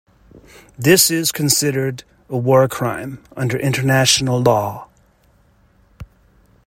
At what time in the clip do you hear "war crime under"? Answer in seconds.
2.35-3.55